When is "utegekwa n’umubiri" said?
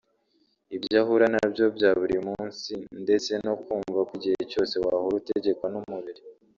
5.21-6.21